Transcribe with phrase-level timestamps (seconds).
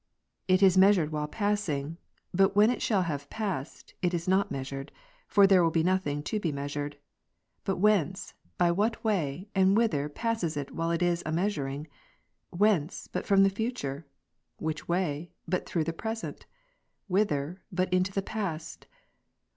[0.47, 1.97] It is measured while passing,
[2.33, 4.91] but when it shall have past, it is not measured;
[5.27, 6.97] for there will be nothing to be measured.
[7.65, 11.85] But whence, by what way, and whither passes it while it is a measuring?
[12.49, 14.07] whence, but from the future?
[14.57, 16.47] Which way, but through the present?
[17.05, 18.87] whither, but into the past